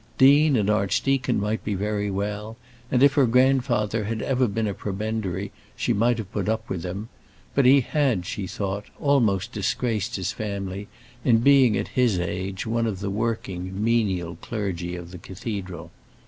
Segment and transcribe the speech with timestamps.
[0.17, 2.57] Dean and archdeacon might be very well,
[2.89, 6.83] and if her grandfather had even been a prebendary, she might have put up with
[6.83, 7.07] him;
[7.53, 10.87] but he had, she thought, almost disgraced his family
[11.23, 15.91] in being, at his age, one of the working menial clergy of the cathedral.